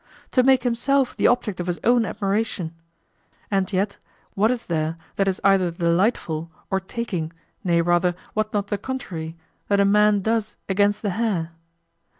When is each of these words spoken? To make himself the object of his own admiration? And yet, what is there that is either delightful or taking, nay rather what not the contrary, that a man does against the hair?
To 0.31 0.41
make 0.41 0.63
himself 0.63 1.15
the 1.15 1.27
object 1.27 1.59
of 1.59 1.67
his 1.67 1.79
own 1.83 2.05
admiration? 2.05 2.73
And 3.51 3.71
yet, 3.71 3.97
what 4.33 4.49
is 4.49 4.65
there 4.65 4.97
that 5.17 5.27
is 5.27 5.39
either 5.43 5.69
delightful 5.69 6.49
or 6.71 6.79
taking, 6.79 7.31
nay 7.63 7.81
rather 7.81 8.15
what 8.33 8.51
not 8.51 8.69
the 8.69 8.79
contrary, 8.79 9.37
that 9.67 9.79
a 9.79 9.85
man 9.85 10.21
does 10.21 10.55
against 10.67 11.03
the 11.03 11.11
hair? 11.11 11.51